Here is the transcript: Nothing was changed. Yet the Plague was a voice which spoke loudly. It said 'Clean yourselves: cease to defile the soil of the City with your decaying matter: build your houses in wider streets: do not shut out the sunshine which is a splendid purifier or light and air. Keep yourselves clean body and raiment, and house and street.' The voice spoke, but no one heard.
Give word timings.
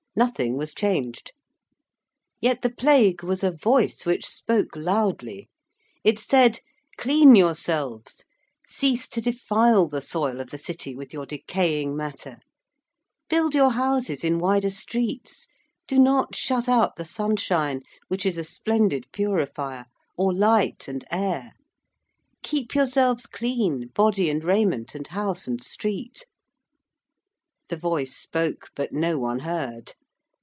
Nothing 0.13 0.57
was 0.57 0.73
changed. 0.73 1.31
Yet 2.41 2.63
the 2.63 2.69
Plague 2.69 3.23
was 3.23 3.45
a 3.45 3.49
voice 3.49 4.05
which 4.05 4.25
spoke 4.27 4.75
loudly. 4.75 5.47
It 6.03 6.19
said 6.19 6.59
'Clean 6.97 7.33
yourselves: 7.33 8.25
cease 8.67 9.07
to 9.07 9.21
defile 9.21 9.87
the 9.87 10.01
soil 10.01 10.41
of 10.41 10.49
the 10.49 10.57
City 10.57 10.97
with 10.97 11.13
your 11.13 11.25
decaying 11.25 11.95
matter: 11.95 12.39
build 13.29 13.55
your 13.55 13.69
houses 13.71 14.25
in 14.25 14.37
wider 14.37 14.69
streets: 14.69 15.47
do 15.87 15.97
not 15.97 16.35
shut 16.35 16.67
out 16.67 16.97
the 16.97 17.05
sunshine 17.05 17.81
which 18.09 18.25
is 18.25 18.37
a 18.37 18.43
splendid 18.43 19.07
purifier 19.13 19.85
or 20.17 20.33
light 20.33 20.89
and 20.89 21.05
air. 21.09 21.53
Keep 22.43 22.75
yourselves 22.75 23.25
clean 23.25 23.87
body 23.95 24.29
and 24.29 24.43
raiment, 24.43 24.93
and 24.93 25.07
house 25.07 25.47
and 25.47 25.63
street.' 25.63 26.25
The 27.69 27.77
voice 27.77 28.13
spoke, 28.13 28.71
but 28.75 28.91
no 28.91 29.17
one 29.17 29.39
heard. 29.39 29.93